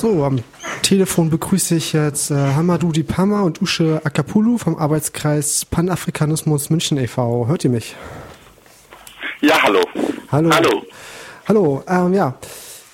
[0.00, 0.44] So, am
[0.82, 7.48] Telefon begrüße ich jetzt äh, Hamadou Dipama und Usche Akapulu vom Arbeitskreis Panafrikanismus München e.V.
[7.48, 7.96] Hört ihr mich?
[9.40, 9.80] Ja, hallo.
[10.30, 10.50] Hallo.
[10.54, 10.82] Hallo.
[11.48, 12.34] Hallo, ähm, ja.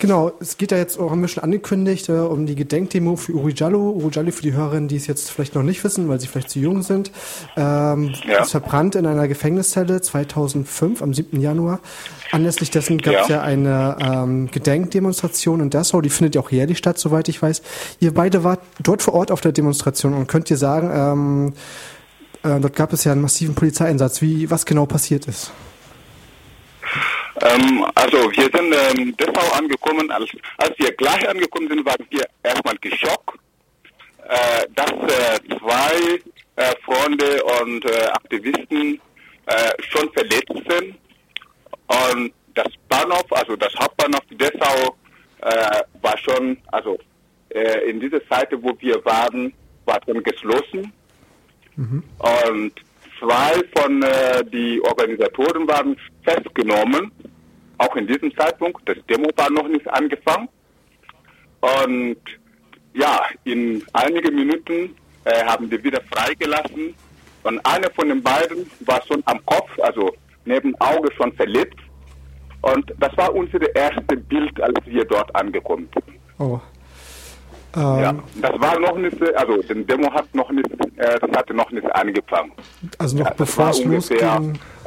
[0.01, 3.33] Genau, es geht ja jetzt, auch, haben wir schon angekündigt, äh, um die Gedenkdemo für
[3.33, 3.91] Uri Jallo.
[3.91, 6.51] Uri Jallo für die Hörerinnen, die es jetzt vielleicht noch nicht wissen, weil sie vielleicht
[6.51, 7.11] zu jung sind,
[7.57, 8.43] ähm, Ja.
[8.43, 11.41] ist verbrannt in einer Gefängniszelle 2005 am 7.
[11.41, 11.79] Januar.
[12.33, 13.37] Anlässlich dessen gab es ja.
[13.37, 13.43] Ja.
[13.43, 17.63] eine ähm, Gedenkdemonstration in Dessau, die findet ja auch jährlich statt, soweit ich weiß.
[18.01, 21.53] Ihr beide wart dort vor Ort auf der Demonstration und könnt ihr sagen, ähm,
[22.43, 24.21] äh, dort gab es ja einen massiven Polizeieinsatz.
[24.21, 25.53] Wie, was genau passiert ist?
[27.43, 30.11] Ähm, also wir sind ähm, Dessau angekommen.
[30.11, 33.39] Als, als wir gleich angekommen sind, waren wir erstmal geschockt,
[34.29, 36.21] äh, dass äh, zwei
[36.57, 39.01] äh, Freunde und äh, Aktivisten
[39.47, 40.97] äh, schon verletzt sind.
[41.87, 44.97] Und das Bahnhof, also das Hauptbahnhof Dessau,
[45.41, 46.99] äh, war schon, also
[47.87, 49.53] in dieser Zeit, wo wir waren,
[49.85, 50.93] war schon geschlossen.
[52.19, 52.73] Und
[53.25, 57.11] zwei von äh, die Organisatoren waren festgenommen,
[57.79, 58.87] auch in diesem Zeitpunkt.
[58.89, 60.49] Das Demo war noch nicht angefangen.
[61.61, 62.19] Und
[62.95, 66.95] ja, in einigen Minuten äh, haben die wieder freigelassen.
[67.43, 70.15] Und einer von den beiden war schon am Kopf, also
[70.45, 71.77] neben Auge schon verletzt.
[72.63, 76.19] Und das war unser erstes Bild, als wir dort angekommen sind.
[76.39, 76.61] Oh.
[77.75, 81.55] Ja, Ähm, das war noch nicht, also die Demo hat noch nicht, äh, das hatte
[81.55, 82.53] noch nicht angefangen.
[82.99, 84.19] Also noch Ja, bevor es losging.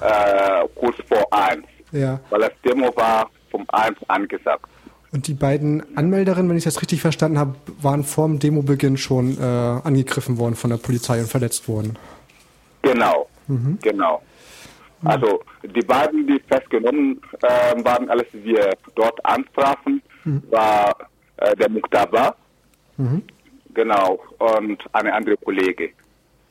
[0.02, 2.20] äh, kurz vor eins, Ja.
[2.30, 4.66] weil das Demo war vom eins angesagt.
[5.12, 9.38] Und die beiden Anmelderinnen, wenn ich das richtig verstanden habe, waren vor dem Demobeginn schon
[9.40, 11.98] äh, angegriffen worden von der Polizei und verletzt worden.
[12.82, 13.28] Genau,
[13.82, 14.22] genau.
[15.04, 20.02] Also die beiden, die festgenommen äh, waren, als wir dort antrafen,
[20.50, 20.96] war
[21.38, 22.36] äh, der Muktaba,
[23.74, 25.92] genau, und eine andere Kollege,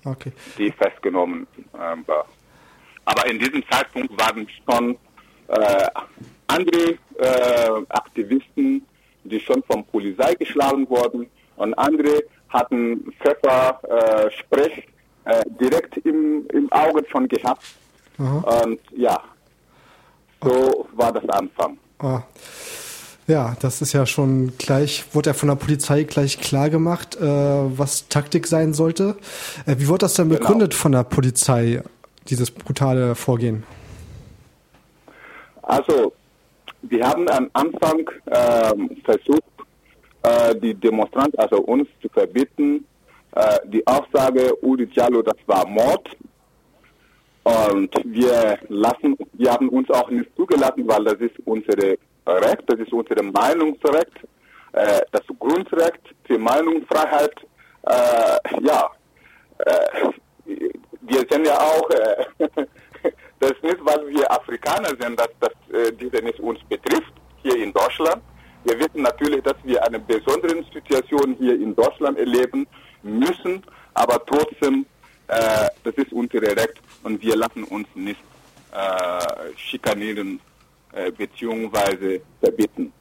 [0.05, 0.33] Okay.
[0.57, 2.27] die festgenommen äh, war.
[3.05, 4.97] Aber in diesem Zeitpunkt waren schon
[5.49, 5.87] äh,
[6.47, 8.87] andere äh, Aktivisten,
[9.25, 14.85] die schon von Polizei geschlagen wurden und andere hatten Pfefferspray
[15.25, 17.65] äh, äh, direkt im, im Auge schon gehabt.
[18.19, 19.21] Und ja,
[20.43, 21.77] so war das Anfang.
[21.99, 22.23] Ah.
[23.29, 27.23] Ja, das ist ja schon gleich, wurde ja von der Polizei gleich klar gemacht, äh,
[27.25, 29.17] was Taktik sein sollte.
[29.67, 30.39] Äh, wie wurde das denn Genau.
[30.39, 31.83] begründet von der Polizei,
[32.29, 33.65] dieses brutale Vorgehen?
[35.63, 36.13] Also,
[36.83, 39.43] wir haben am Anfang ähm, versucht,
[40.23, 42.85] äh, die Demonstranten, also uns zu verbieten,
[43.35, 46.09] äh, die Aussage Uri Jallo, das war Mord.
[47.43, 51.77] Und wir lassen, wir haben uns auch nicht zugelassen, weil das ist unser
[52.27, 54.13] Recht, das ist unser Meinungsrecht,
[54.73, 57.35] äh, das Grundrecht für Meinungsfreiheit.
[57.83, 58.91] Äh, ja,
[59.59, 60.11] äh,
[61.03, 62.27] wir sind ja auch, äh,
[63.41, 67.57] das ist nicht, weil wir Afrikaner sind, dass das äh, diese nicht uns betrifft, hier
[67.57, 68.23] in Deutschland.
[68.65, 72.67] Wir wissen natürlich, dass wir eine besondere Situation hier in Deutschland erleben
[73.05, 73.63] müssen,
[73.95, 74.85] aber trotzdem,
[75.29, 78.21] das ist unser Recht und wir lassen uns nicht
[79.57, 80.41] schikanieren
[80.97, 82.93] äh, beziehungsweise verbieten.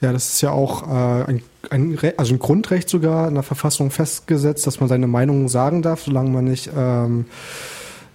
[0.00, 3.90] Ja, das ist ja auch äh, ein, ein, also ein Grundrecht sogar in der Verfassung
[3.90, 7.26] festgesetzt, dass man seine Meinung sagen darf, solange man nicht ähm,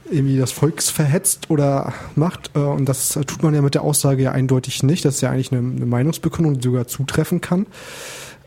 [0.09, 2.51] irgendwie das Volks verhetzt oder macht.
[2.55, 5.03] Äh, und das tut man ja mit der Aussage ja eindeutig nicht.
[5.03, 7.67] Das ist ja eigentlich eine, eine Meinungsbekundung, die sogar zutreffen kann.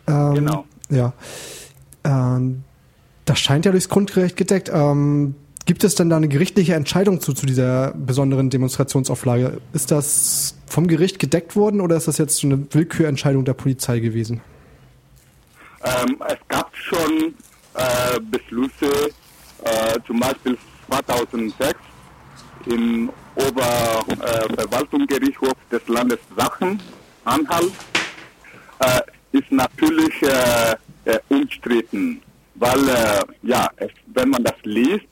[0.07, 0.65] Ähm, Genau.
[0.89, 1.13] Ja.
[2.05, 2.65] Ähm,
[3.27, 4.71] das scheint ja durchs Grundrecht gedeckt.
[4.73, 5.35] Ähm,
[5.67, 9.61] gibt es denn da eine gerichtliche Entscheidung zu, zu dieser besonderen Demonstrationsauflage?
[9.73, 14.01] Ist das vom Gericht gedeckt worden oder ist das jetzt so eine Willkürentscheidung der Polizei
[14.01, 14.43] gewesen?
[15.85, 17.35] Ähm, es gab schon
[17.75, 19.11] äh, Beschlüsse,
[19.65, 20.57] äh, zum Beispiel
[20.89, 21.75] 2006
[22.67, 27.73] im Oberverwaltungsgerichtshof des Landes Sachsen-Anhalt
[28.79, 29.01] äh,
[29.33, 32.23] ist natürlich äh, äh, umstritten,
[32.55, 35.04] weil äh, ja, es, wenn man das liest,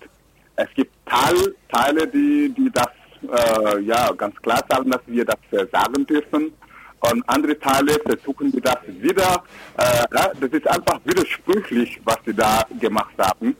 [1.92, 2.88] Teile, die, die das
[3.22, 6.52] äh, ja ganz klar sagen, dass wir das äh, sagen dürfen.
[7.00, 9.42] Und andere Teile versuchen die das wieder.
[9.76, 13.56] Äh, das ist einfach widersprüchlich, was sie da gemacht haben.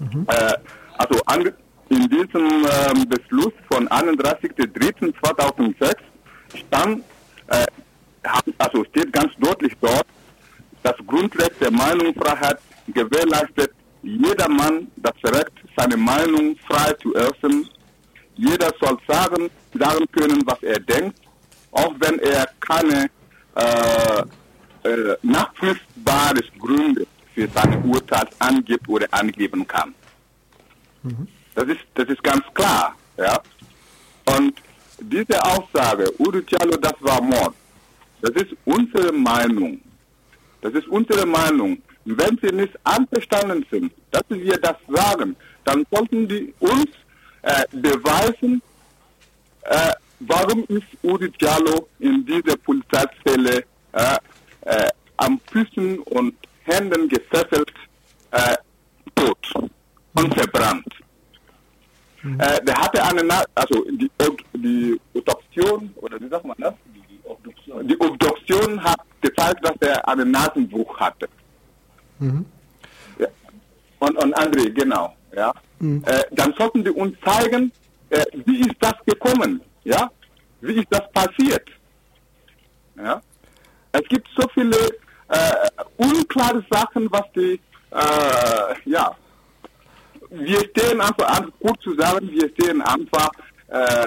[0.00, 0.54] Äh,
[0.98, 1.52] also an,
[1.88, 5.96] in diesem ähm, Beschluss von 31.03.2006
[6.56, 7.04] stand,
[7.48, 7.66] äh,
[8.58, 10.06] also steht ganz deutlich dort,
[10.82, 13.70] das Grundrecht der Meinungsfreiheit gewährleistet
[14.02, 17.68] jedermann das Recht, seine Meinung frei zu äußern.
[18.36, 21.18] Jeder soll sagen, sagen können, was er denkt,
[21.72, 23.10] auch wenn er keine
[23.54, 24.22] äh,
[24.88, 29.94] äh, nachprüfbares Gründe für sein Urteil angibt oder angeben kann.
[31.02, 31.28] Mhm.
[31.54, 32.96] Das, ist, das ist ganz klar.
[33.16, 33.40] Ja?
[34.36, 34.54] Und
[35.00, 37.54] diese Aussage, Udo Diallo, das war Mord,
[38.20, 39.80] das ist unsere Meinung.
[40.60, 41.80] Das ist unsere Meinung.
[42.04, 45.36] Wenn Sie nicht einverstanden sind, dass wir das sagen,
[45.70, 46.88] dann sollten die uns
[47.42, 48.60] äh, beweisen,
[49.62, 54.16] äh, warum ist Udi Diallo in dieser Polizeizelle äh,
[54.62, 56.34] äh, am Füßen und
[56.64, 57.72] Händen gefesselt,
[58.32, 58.56] äh,
[59.14, 59.54] tot
[60.14, 60.86] und verbrannt.
[62.22, 62.40] Mhm.
[62.40, 64.10] Äh, der hatte eine, Na also die,
[64.54, 66.74] die Obduktion, oder wie sagt man das?
[66.86, 67.88] Die Obduktion.
[67.88, 71.28] Die Obduktion hat gezeigt, dass er einen Nasenbruch hatte.
[72.18, 72.44] Mhm.
[73.18, 73.28] Ja.
[74.00, 75.14] Und, und André, genau.
[75.40, 75.54] Ja.
[75.78, 76.04] Mhm.
[76.06, 77.72] Äh, dann sollten die uns zeigen,
[78.10, 79.62] äh, wie ist das gekommen?
[79.84, 80.10] Ja?
[80.60, 81.66] Wie ist das passiert?
[82.96, 83.22] Ja?
[83.92, 84.76] Es gibt so viele
[85.28, 85.66] äh,
[85.96, 87.58] unklare Sachen, was die,
[87.90, 89.16] äh, ja,
[90.28, 93.30] wir stehen einfach, gut zu sagen, wir stehen einfach
[93.68, 94.06] äh,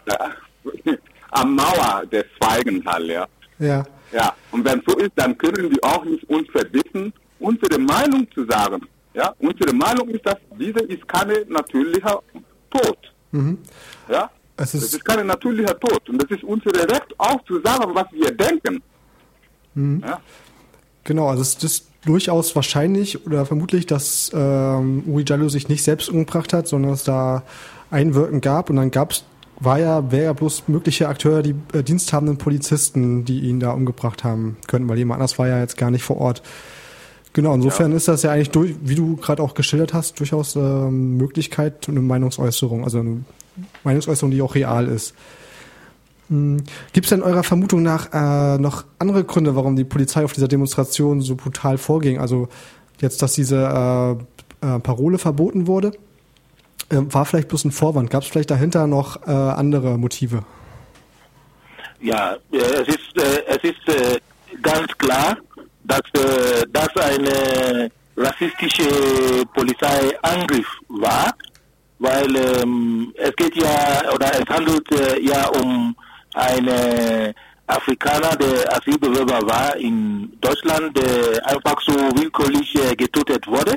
[1.31, 3.27] am Mauer des Schweigenhall, ja.
[3.57, 3.83] Ja.
[4.12, 8.45] Ja, und wenn so ist, dann können wir auch nicht uns verbitten, unsere Meinung zu
[8.45, 8.88] sagen.
[9.13, 12.21] Ja, unsere Meinung ist, dass dieser ist keine natürlicher
[12.71, 12.98] Tod.
[13.31, 13.60] Mhm.
[14.10, 16.10] Ja, es ist das ist kein natürlicher Tod.
[16.10, 18.81] Und das ist unser Recht, auch zu sagen, was wir denken.
[19.75, 20.04] Mhm.
[20.06, 20.19] Ja?
[21.04, 26.09] Genau, also es ist durchaus wahrscheinlich oder vermutlich, dass ähm, Uri Jallo sich nicht selbst
[26.09, 27.44] umgebracht hat, sondern es da
[27.92, 29.25] Einwirken gab und dann gab es
[29.59, 34.24] war ja, wäre ja bloß mögliche Akteure, die äh, diensthabenden Polizisten, die ihn da umgebracht
[34.24, 36.42] haben könnten, weil jemand anders war ja jetzt gar nicht vor Ort.
[37.33, 37.97] Genau, insofern ja.
[37.97, 42.00] ist das ja eigentlich durch, wie du gerade auch geschildert hast, durchaus ähm, Möglichkeit eine
[42.00, 43.24] Meinungsäußerung, also eine
[43.83, 45.15] Meinungsäußerung, die auch real ist.
[46.30, 46.63] Hm.
[46.94, 50.47] Gibt es denn eurer Vermutung nach äh, noch andere Gründe, warum die Polizei auf dieser
[50.47, 52.19] Demonstration so brutal vorging?
[52.19, 52.50] Also
[53.01, 53.57] jetzt, dass diese
[54.62, 55.91] äh, äh, Parole verboten wurde,
[56.89, 58.12] äh, war vielleicht bloß ein Vorwand.
[58.12, 60.44] Gab es vielleicht dahinter noch äh, andere Motive?
[62.00, 64.21] Ja, äh, es ist, es ist
[64.62, 65.38] ganz klar,
[65.83, 66.01] dass
[66.71, 71.33] das ein rassistischer Polizeiangriff war
[72.00, 75.95] weil ähm, es geht ja oder es handelt äh, ja um
[76.33, 77.33] einen
[77.68, 83.75] Afrikaner, der Asylbewerber war in Deutschland, der einfach so willkürlich äh, getötet wurde.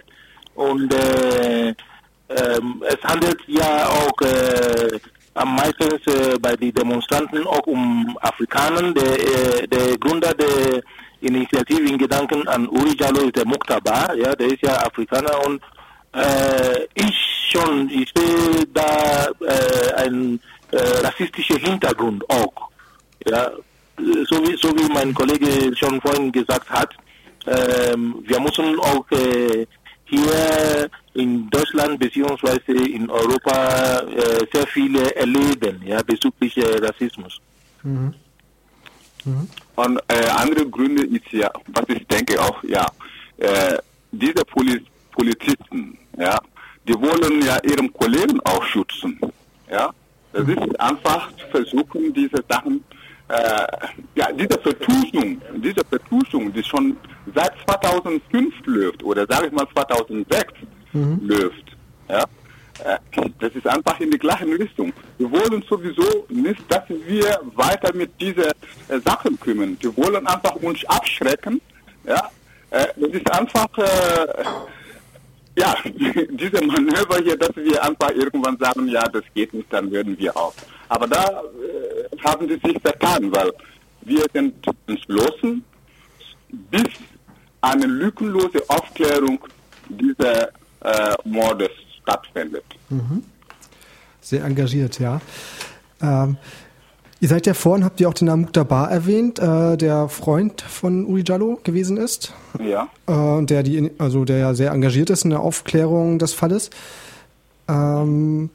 [0.55, 4.99] Und äh, ähm, es handelt ja auch äh,
[5.35, 8.93] am meisten äh, bei den Demonstranten auch um Afrikaner.
[8.93, 10.83] Der, äh, der Gründer der
[11.21, 15.63] Initiative in Gedanken an Uri Jallo ist der Muktaba, ja, der ist ja Afrikaner und
[16.13, 20.41] äh, ich schon, ich sehe da äh, einen
[20.73, 22.71] äh, rassistischen Hintergrund auch.
[23.27, 23.51] Ja,
[23.99, 26.95] so wie, so wie mein Kollege schon vorhin gesagt hat,
[27.47, 29.67] ähm, wir müssen auch äh,
[30.05, 32.73] hier in Deutschland bzw.
[32.73, 37.41] in Europa äh, sehr viele erleben, ja, bezüglich äh, Rassismus.
[37.83, 38.15] Mhm.
[39.27, 39.49] Mhm.
[39.75, 42.87] Und äh, andere Gründe ist ja, was ich denke auch, ja,
[43.37, 43.77] äh,
[44.13, 44.83] diese Poli
[45.13, 46.39] Polizisten, ja,
[46.87, 49.19] die wollen ja ihren Kollegen auch schützen.
[49.71, 49.91] Ja,
[50.33, 52.85] das ist einfach versuchen, diese Sachen,
[53.29, 53.67] äh,
[54.15, 56.97] ja, diese Vertuschung, diese Vertuschung, die schon
[57.35, 60.53] seit 2005 läuft oder sage ich mal 2006
[60.93, 61.21] mhm.
[61.23, 61.77] läuft.
[62.09, 62.25] Ja,
[63.41, 64.93] das ist einfach in die gleiche Richtung.
[65.19, 69.77] Wir wollen sowieso nicht, dass wir weiter mit diesen äh, Sachen kümmern.
[69.81, 71.61] Wir wollen einfach uns abschrecken.
[72.07, 72.31] Ja,
[72.71, 74.45] äh, das ist einfach äh,
[75.59, 80.17] ja, diese Manöver hier, dass wir einfach irgendwann sagen, ja, das geht nicht, dann hören
[80.19, 80.55] wir auf.
[80.89, 83.51] Aber da äh, haben sie sich vertan, weil
[84.03, 84.55] wir sind
[84.87, 85.65] entschlossen,
[86.71, 86.85] bis
[87.61, 89.41] eine lückenlose Aufklärung
[89.89, 90.49] dieser
[90.83, 91.71] äh, Mordes
[92.07, 92.65] stattfindet.
[92.89, 93.23] Mhm.
[94.21, 95.21] Sehr engagiert, ja.
[96.01, 96.37] Ähm,
[97.19, 101.07] Ihr seid ja vorhin, habt ihr auch den Namen Muktabar erwähnt, äh, der Freund von
[101.07, 102.35] Uri Jallo gewesen ist.
[102.61, 102.89] Ja.
[103.07, 106.69] Äh, der die, also der ja sehr engagiert ist in der Aufklärung des Falles.
[107.69, 108.51] Ähm,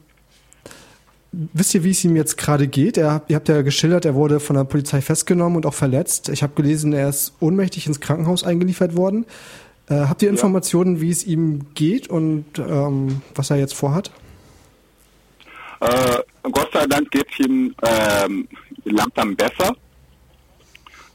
[1.32, 2.98] wisst ihr, wie es ihm jetzt gerade geht?
[2.98, 6.30] Er, ihr habt ja geschildert, er wurde von der Polizei festgenommen und auch verletzt.
[6.30, 9.26] Ich habe gelesen, er ist ohnmächtig ins Krankenhaus eingeliefert worden.
[9.92, 11.02] Äh, habt ihr Informationen, ja.
[11.02, 14.10] wie es ihm geht und ähm, was er jetzt vorhat?
[15.82, 18.48] Äh, Gott sei Dank geht es ihm ähm,
[18.86, 19.76] langsam besser.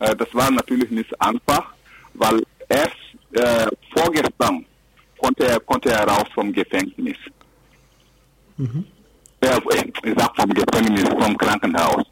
[0.00, 1.72] Äh, das war natürlich nicht einfach,
[2.12, 2.96] weil erst
[3.32, 3.66] äh,
[3.96, 4.66] vorgestern
[5.16, 7.16] konnte er, konnte er raus vom Gefängnis.
[8.58, 8.84] Mhm.
[9.40, 9.58] Äh,
[10.04, 12.05] ich sag vom Gefängnis, vom Krankenhaus.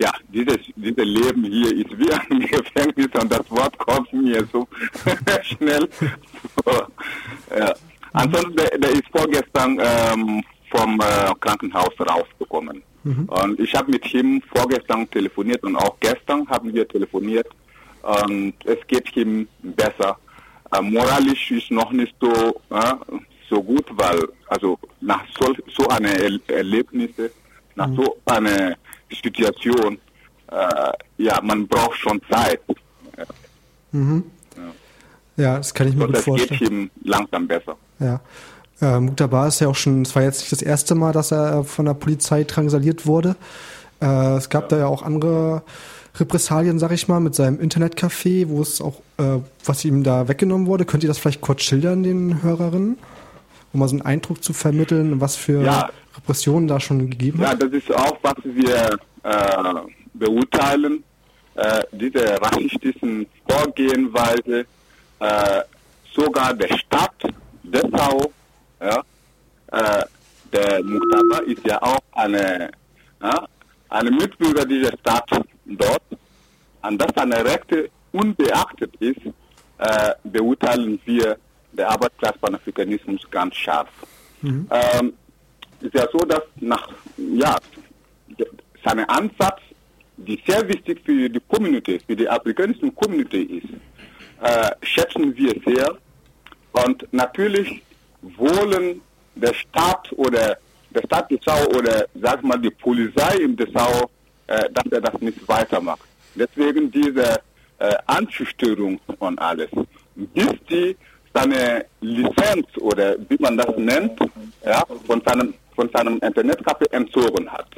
[0.00, 4.66] Ja, dieses, dieses Leben hier ist wie ein Gefängnis und das Wort kommt mir so
[5.42, 5.88] schnell.
[6.64, 6.72] So,
[7.56, 7.74] ja.
[8.12, 12.82] Ansonsten, der, der ist vorgestern ähm, vom äh, Krankenhaus rausgekommen.
[13.04, 13.24] Mhm.
[13.26, 17.46] Und ich habe mit ihm vorgestern telefoniert und auch gestern haben wir telefoniert.
[18.02, 20.18] Und es geht ihm besser.
[20.72, 22.94] Äh, moralisch ist noch nicht so, äh,
[23.50, 27.30] so gut, weil also nach so, so einer er Erlebnisse,
[27.74, 27.96] nach mhm.
[27.96, 28.76] so einer
[29.16, 29.98] Situation,
[30.50, 32.60] äh, ja, man braucht schon Zeit.
[33.92, 34.24] Mhm.
[35.36, 35.44] Ja.
[35.44, 35.56] ja.
[35.58, 36.48] das kann ich mir Und gut vorstellen.
[36.50, 37.76] Das geht ihm langsam besser.
[37.98, 38.20] Ja.
[38.80, 41.64] Äh, Mutaba ist ja auch schon, es war jetzt nicht das erste Mal, dass er
[41.64, 43.36] von der Polizei drangsaliert wurde.
[44.00, 44.68] Äh, es gab ja.
[44.68, 45.62] da ja auch andere
[46.18, 50.66] Repressalien, sag ich mal, mit seinem Internetcafé, wo es auch, äh, was ihm da weggenommen
[50.66, 50.84] wurde.
[50.84, 52.98] Könnt ihr das vielleicht kurz schildern, den Hörerinnen?
[53.72, 55.90] Um mal so einen Eindruck zu vermitteln, was für ja.
[56.16, 57.60] Repressionen da schon gegeben hat?
[57.60, 59.74] Ja, das ist auch, was wir äh,
[60.14, 61.04] beurteilen.
[61.54, 64.66] Äh, diese rassistischen Vorgehensweise,
[65.18, 65.60] äh,
[66.12, 67.14] sogar der Stadt
[67.62, 68.32] Dessau,
[68.80, 69.02] ja,
[69.72, 70.04] äh,
[70.52, 72.70] der Muktaba ist ja auch eine,
[73.22, 73.46] ja,
[73.88, 75.30] eine Mitbürger dieser Stadt
[75.66, 76.02] dort.
[76.82, 79.20] Und dass seine Rechte unbeachtet ist,
[79.78, 81.36] äh, beurteilen wir
[81.72, 83.88] der Arbeitsklasse-Panafrikanismus ganz scharf.
[84.42, 84.68] Mhm.
[84.70, 85.12] Ähm,
[85.82, 87.56] ist ja so, dass nach ja,
[88.84, 89.60] seinem Ansatz,
[90.16, 93.72] die sehr wichtig für die Community, für die afrikanische Community ist,
[94.42, 95.96] äh, schätzen wir sehr.
[96.72, 97.82] Und natürlich
[98.22, 99.00] wollen
[99.34, 100.58] der Staat oder
[100.90, 104.10] der Staat Dessau oder sag mal die Polizei im Dessau,
[104.46, 106.02] äh, dass er das nicht weitermacht.
[106.34, 107.40] Deswegen diese
[107.78, 109.70] äh, Anschüchterung und alles.
[110.14, 110.96] Bis die
[111.32, 114.18] seine Lizenz oder wie man das nennt,
[114.64, 117.68] ja, von seinem von seinem Internetcafé entzogen hat.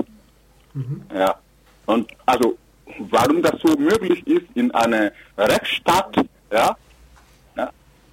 [0.75, 1.03] Mhm.
[1.15, 1.35] Ja.
[1.87, 2.59] Und also
[3.11, 6.17] warum das so möglich ist in einer Rechtsstaat,
[6.51, 6.77] ja,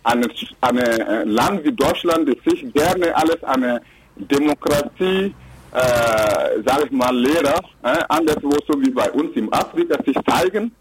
[0.04, 0.28] eine,
[0.62, 3.82] eine äh, Land wie Deutschland, das sich gerne alles eine
[4.16, 5.36] Demokratie,
[5.72, 10.72] äh, sage ich mal, Lehrer, äh, anderswo so wie bei uns im Afrika sich zeigen,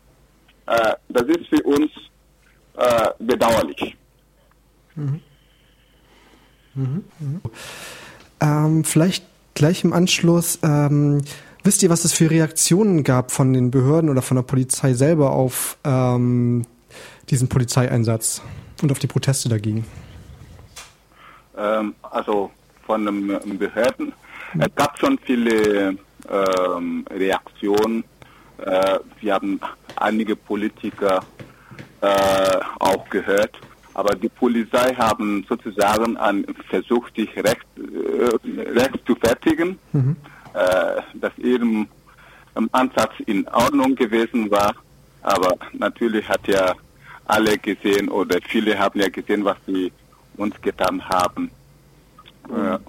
[0.67, 1.91] äh, das ist für uns
[2.77, 3.97] äh, bedauerlich.
[4.95, 5.21] Mhm.
[6.75, 7.05] Mhm.
[7.19, 7.41] Mhm.
[8.41, 11.23] Ähm, vielleicht gleich im Anschluss, ähm,
[11.65, 15.33] wisst ihr, was es für Reaktionen gab von den Behörden oder von der Polizei selber
[15.33, 16.65] auf ähm,
[17.31, 18.43] diesen Polizeieinsatz
[18.83, 19.85] und auf die Proteste dagegen?
[21.57, 22.51] Ähm, also
[22.87, 24.13] von den Behörden.
[24.55, 24.61] Mhm.
[24.61, 25.97] Es gab schon viele
[26.31, 28.05] ähm, Reaktionen.
[28.59, 29.61] Äh, wir haben
[29.97, 31.21] einige Politiker
[32.01, 33.59] äh, auch gehört
[33.99, 40.15] aber die Polizei haben sozusagen an, versucht, sich recht, äh, recht zu fertigen, mhm.
[40.55, 41.89] äh, dass ihrem
[42.71, 44.73] Ansatz in Ordnung gewesen war.
[45.23, 46.75] Aber natürlich hat ja
[47.27, 49.91] alle gesehen oder viele haben ja gesehen, was sie
[50.37, 51.51] uns getan haben.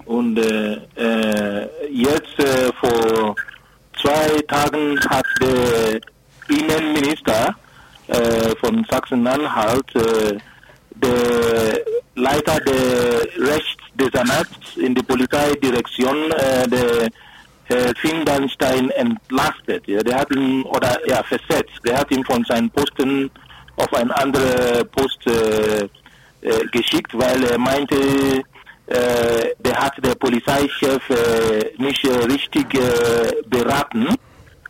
[0.04, 3.34] Und äh, äh, jetzt äh, vor
[4.00, 6.00] zwei Tagen hat der
[6.48, 7.56] Innenminister
[8.06, 9.92] äh, von Sachsen-Anhalt
[11.00, 11.80] der
[12.14, 17.08] Leiter der Rechtsdezernats in die Polizeidirektion, äh, der
[17.64, 19.86] Herr Findenstein, entlastet.
[19.86, 21.80] Ja, der hat ihn, oder ja, versetzt.
[21.84, 23.30] Der hat ihn von seinem Posten
[23.76, 25.88] auf einen anderen Post äh,
[26.42, 27.96] äh, geschickt, weil er meinte,
[28.90, 32.66] äh, der hat der Polizeichef äh, nicht äh, richtig
[33.46, 34.08] beraten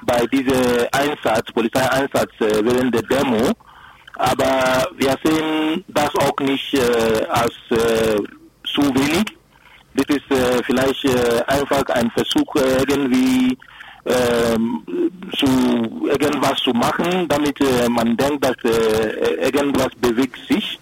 [0.02, 3.52] bei diesem Einsatz, Polizeieinsatz während der Demo.
[4.20, 8.18] Aber wir sehen das auch nicht äh, als äh,
[8.66, 9.24] zu wenig.
[9.94, 13.56] Das ist äh, vielleicht äh, einfach ein Versuch, irgendwie
[14.04, 14.84] ähm,
[15.38, 20.78] zu irgendwas zu machen, damit äh, man denkt, dass äh, irgendwas bewegt sich.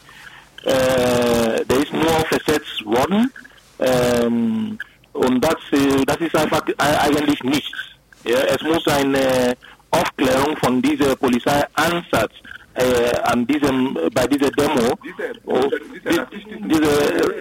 [0.64, 3.30] der ist nur versetzt worden.
[3.78, 4.78] Ähm,
[5.12, 5.61] und das,
[6.04, 7.78] das ist einfach eigentlich nichts.
[8.25, 9.57] Ja, es muss eine
[9.92, 12.33] Aufklärung von diesem Polizeiansatz
[12.78, 14.99] äh, an diesem, bei dieser Demo,
[16.04, 16.26] diese,
[16.73, 16.92] diese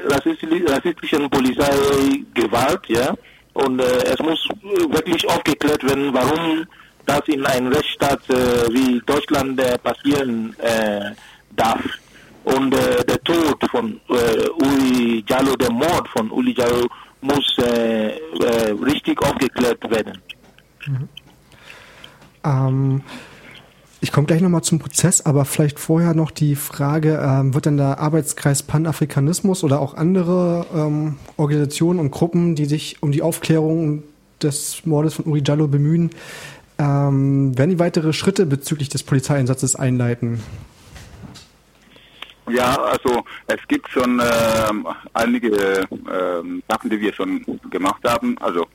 [0.10, 3.14] rassistische, rassistischen Polizeigewalt, ja,
[3.54, 4.48] und äh, es muss
[4.90, 6.66] wirklich aufgeklärt werden, warum
[7.08, 11.12] das in einem Rechtsstaat äh, wie Deutschland äh, passieren äh,
[11.56, 11.84] darf.
[12.44, 16.88] Und äh, der Tod von Uli Jallo, der Mord von Uli Jallo,
[17.22, 20.22] muss richtig aufgeklärt werden.
[20.86, 21.10] Mhm.
[22.46, 23.04] Ähm,
[24.02, 27.78] ich komme gleich nochmal zum Prozess, aber vielleicht vorher noch die Frage, ähm, wird denn
[27.78, 34.04] der Arbeitskreis Panafrikanismus oder auch andere ähm, Organisationen und Gruppen, die sich um die Aufklärung
[34.42, 36.12] des Mordes von Uri Jallo bemühen,
[36.80, 40.44] Ähm, werden die weitere Schritte bezüglich des Polizeieinsatzes einleiten?
[42.52, 48.38] Ja, also es gibt schon ähm, einige ähm, Sachen, die wir schon gemacht haben.
[48.40, 48.68] Also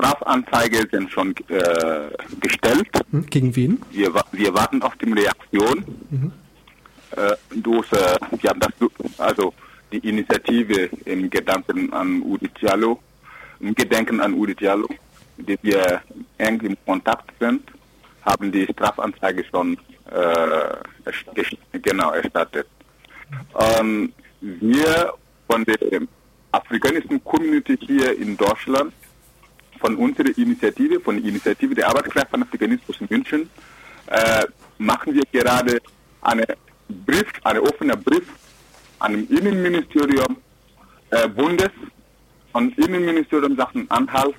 [0.00, 2.88] Strafanzeige sind schon äh, gestellt.
[3.10, 3.82] Hm, gegen wen?
[3.90, 5.84] Wir, wir warten auf die Reaktion.
[6.10, 6.32] Mhm.
[7.16, 8.70] Äh, durch, äh, ja, das,
[9.18, 9.52] also
[9.92, 13.00] die Initiative im Gedanken an Udi Diallo,
[13.58, 14.88] im Gedenken an Udi Diallo,
[15.36, 16.00] die wir
[16.38, 17.62] eng im Kontakt sind,
[18.22, 19.76] haben die Strafanzeige schon
[20.10, 22.68] äh, genau erstattet.
[23.58, 25.12] Ähm, wir
[25.48, 25.78] von der
[26.52, 28.92] afrikanischen Community hier in Deutschland,
[29.80, 33.50] von unserer Initiative, von der Initiative der Arbeitskräfte von Afrikanismus in München,
[34.06, 34.44] äh,
[34.78, 35.80] machen wir gerade
[36.22, 36.44] eine
[36.88, 38.26] Brief, einen offenen Brief
[38.98, 40.36] an dem Innenministerium
[41.10, 41.70] äh, Bundes
[42.52, 44.36] und Innenministerium Sachen Anhalt.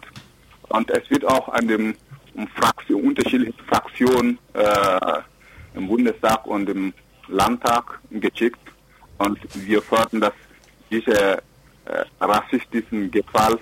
[0.70, 1.96] Und es wird auch an dem
[2.34, 5.20] um Fraktion, unterschiedlichen Fraktionen äh,
[5.76, 6.94] im Bundestag und im
[7.28, 8.60] Landtag geschickt
[9.18, 10.34] und wir fordern, dass
[10.90, 11.38] diese
[11.86, 13.62] äh, rassistischen Gewalt,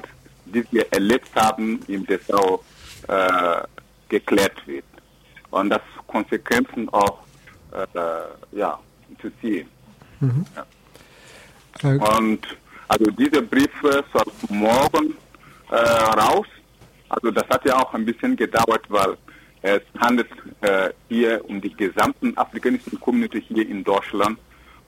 [0.52, 2.64] die wir erlebt haben, in Dessau
[3.08, 3.62] äh,
[4.08, 4.86] geklärt wird.
[5.52, 7.20] Und dass Konsequenzen auch
[7.72, 8.80] äh, ja,
[9.22, 9.68] zu ziehen.
[10.20, 10.46] Mhm.
[10.56, 10.66] Ja.
[11.92, 12.46] Und
[12.88, 15.16] also diese Briefe soll morgen
[15.70, 16.48] äh, raus.
[17.10, 19.18] Also das hat ja auch ein bisschen gedauert, weil
[19.62, 20.30] es handelt
[20.62, 24.38] äh, hier um die gesamten afrikanischen Community hier in Deutschland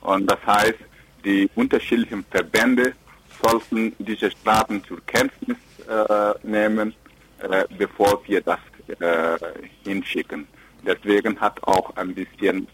[0.02, 0.80] und das heißt,
[1.24, 2.94] die unterschiedlichen Verbände
[3.42, 5.58] sollten diese Staaten zur Kenntnis
[5.88, 6.94] äh, nehmen,
[7.40, 8.60] äh, bevor wir das
[9.00, 9.38] äh,
[9.84, 10.48] hinschicken.
[10.86, 12.68] Deswegen hat auch ein bisschen,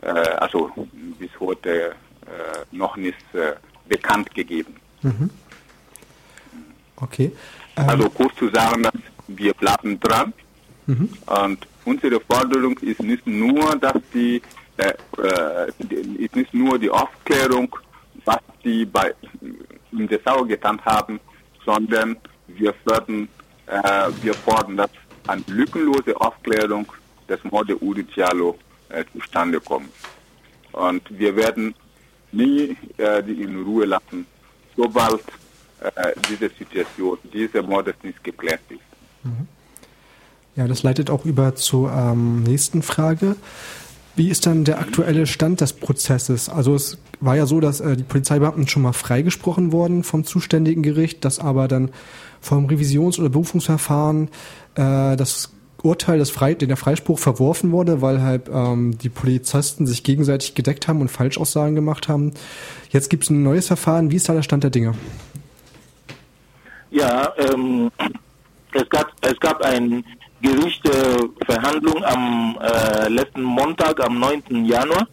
[0.00, 0.70] also
[1.18, 1.96] bis heute
[2.70, 3.54] noch nicht äh,
[3.88, 4.76] bekannt gegeben.
[5.02, 5.30] Mhm.
[6.96, 7.32] Okay.
[7.76, 7.88] Ähm.
[7.88, 8.94] Also kurz zu sagen, dass
[9.26, 10.32] wir bleiben dran.
[10.86, 11.10] Mhm.
[11.26, 14.40] Und unsere Forderung ist nicht nur, dass die
[14.76, 15.68] äh,
[16.18, 17.74] ist nicht nur die Aufklärung,
[18.24, 19.12] was sie bei
[20.00, 21.20] in Dessau getan haben,
[21.64, 23.28] sondern wir fördern,
[23.66, 24.90] äh, wir fordern, dass
[25.26, 26.86] eine lückenlose Aufklärung
[27.28, 28.56] des Morde Udi Cialo
[28.88, 29.90] äh, zustande kommt.
[30.72, 31.74] Und wir werden
[32.32, 34.26] nie äh, die in Ruhe lassen,
[34.76, 35.22] sobald
[35.80, 38.80] äh, diese Situation, diese Morde nicht geklärt ist.
[39.24, 39.46] Mhm.
[40.56, 43.36] Ja, das leitet auch über zur ähm, nächsten Frage.
[44.18, 46.48] Wie ist dann der aktuelle Stand des Prozesses?
[46.48, 50.82] Also es war ja so, dass äh, die Polizeibeamten schon mal freigesprochen wurden vom zuständigen
[50.82, 51.92] Gericht, dass aber dann
[52.40, 54.28] vom Revisions- oder Berufungsverfahren
[54.74, 55.52] äh, das
[55.84, 60.88] Urteil, das Frei der Freispruch verworfen wurde, weil halt ähm, die Polizisten sich gegenseitig gedeckt
[60.88, 62.32] haben und Falschaussagen gemacht haben.
[62.90, 64.10] Jetzt gibt es ein neues Verfahren.
[64.10, 64.94] Wie ist da der Stand der Dinge?
[66.90, 67.92] Ja, ähm,
[68.72, 70.02] es, gab, es gab ein
[70.40, 74.64] Gerichtsverhandlung am äh, letzten Montag, am 9.
[74.64, 75.06] Januar.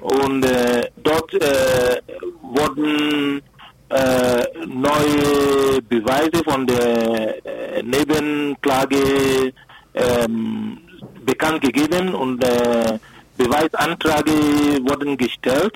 [0.00, 2.00] Und äh, dort äh,
[2.42, 3.42] wurden
[3.90, 9.52] äh, neue Beweise von der äh, Nebenklage
[9.94, 10.78] ähm,
[11.24, 12.98] bekannt gegeben und äh,
[13.36, 15.74] Beweisanträge wurden gestellt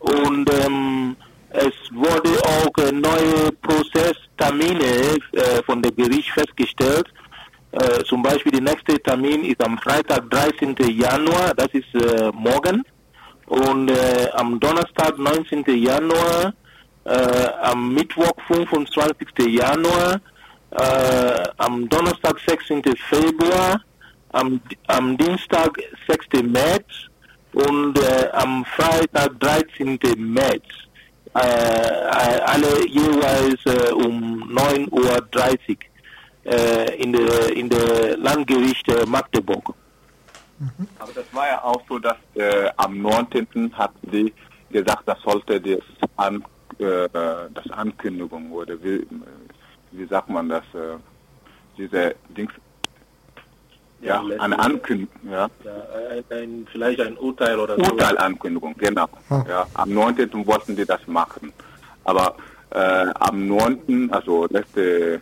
[0.00, 1.16] und ähm,
[1.50, 5.16] es wurde auch neue Prozesstermine
[5.64, 7.06] von der Gericht festgestellt
[7.76, 10.74] äh, zum Beispiel der nächste Termin ist am Freitag, 13.
[10.88, 12.82] Januar, das ist äh, morgen.
[13.46, 15.64] Und äh, am Donnerstag, 19.
[15.66, 16.54] Januar,
[17.04, 19.28] äh, am Mittwoch, 25.
[19.48, 20.20] Januar,
[20.70, 22.82] äh, am Donnerstag, 16.
[23.10, 23.82] Februar,
[24.32, 26.42] am, am Dienstag, 6.
[26.44, 26.86] März
[27.52, 27.98] und
[28.32, 29.98] am Freitag, 13.
[30.16, 30.64] März.
[31.34, 35.95] alle jeweils um 9.30 Uhr äh,
[36.98, 39.74] in der in der Landgericht äh, Magdeburg.
[40.58, 40.88] Mhm.
[40.98, 43.72] Aber das war ja auch so, dass äh, am 19.
[43.76, 44.32] hatten die
[44.70, 45.80] gesagt, das sollte das,
[46.16, 46.44] An,
[46.78, 49.06] äh, das Ankündigung oder wie,
[49.92, 50.96] wie sagt man das, äh,
[51.76, 52.52] diese Dings,
[54.00, 55.48] ja, ja eine Ankündigung, ja.
[55.64, 55.72] ja
[56.10, 57.82] ein, ein, vielleicht ein Urteil oder so.
[57.92, 59.08] Urteilankündigung, genau.
[59.28, 59.44] Ah.
[59.48, 60.46] Ja, am 19.
[60.46, 61.52] wollten die das machen.
[62.04, 62.36] Aber
[62.70, 65.20] äh, am 9., also letzte äh,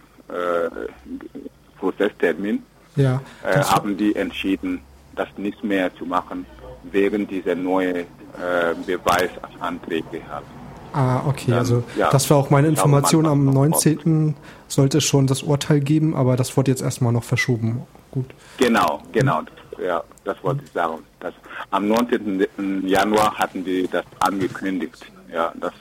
[1.79, 2.63] Prozesstermin,
[2.97, 4.81] ja, äh, haben die entschieden,
[5.17, 6.47] das nicht mehr zu machen,
[6.91, 10.47] wegen dieser neuen äh, Beweisanträge haben.
[10.93, 13.27] Ah, okay, also ja, das war auch meine Information.
[13.27, 14.37] Am 19.
[14.69, 17.83] sollte es schon das Urteil geben, aber das wurde jetzt erstmal noch verschoben.
[18.13, 18.27] Gut.
[18.59, 19.43] Genau, genau.
[19.85, 21.01] Ja, das wollte ich sagen.
[21.19, 21.35] Das,
[21.71, 22.47] am 19.
[22.87, 25.05] Januar hatten die das angekündigt.
[25.33, 25.73] Ja, das,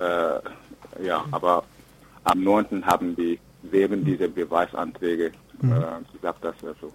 [0.00, 1.64] äh, ja, aber
[2.24, 2.86] am 9.
[2.86, 5.72] haben die wegen dieser Beweisanträge mhm.
[5.72, 5.76] äh,
[6.12, 6.92] gesagt, dass also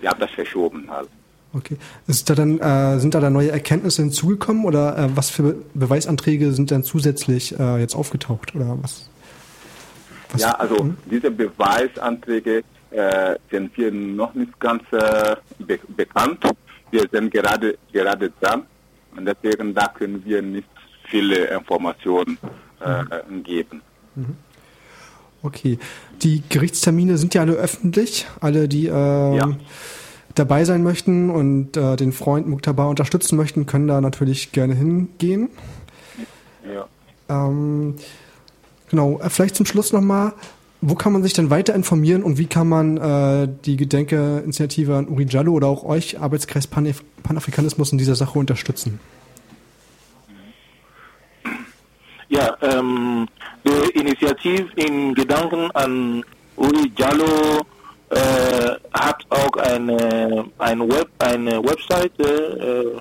[0.00, 1.08] die haben das verschoben halt.
[1.52, 1.76] Okay.
[2.08, 6.52] Ist da dann, äh, sind da dann neue Erkenntnisse hinzugekommen oder äh, was für Beweisanträge
[6.52, 9.08] sind dann zusätzlich äh, jetzt aufgetaucht oder was?
[10.32, 10.96] was ja, also hm?
[11.08, 16.44] diese Beweisanträge äh, sind wir noch nicht ganz äh, be bekannt.
[16.90, 18.64] Wir sind gerade, gerade dran
[19.16, 20.68] und deswegen da können wir nicht
[21.08, 22.36] viele Informationen
[22.80, 23.42] äh, mhm.
[23.44, 23.82] geben.
[24.16, 24.36] Mhm.
[25.44, 25.78] Okay.
[26.22, 29.56] Die Gerichtstermine sind ja alle öffentlich, alle die äh, ja
[30.34, 35.48] dabei sein möchten und äh, den Freund Muktaba unterstützen möchten, können da natürlich gerne hingehen.
[36.72, 36.86] Ja.
[37.28, 37.94] Ähm,
[38.90, 40.32] genau, äh, vielleicht zum Schluss nochmal,
[40.80, 45.08] wo kann man sich denn weiter informieren und wie kann man äh, die Gedenke-Initiative an
[45.08, 49.00] Uri Jallo oder auch euch, Arbeitskreis Pan Panafrikanismus, in dieser Sache unterstützen?
[52.34, 53.28] Ja, ähm,
[53.64, 56.24] die Initiative in Gedanken an
[56.56, 57.64] Uri Jallo
[58.10, 63.00] äh, hat auch eine, eine, Web, eine Webseite äh,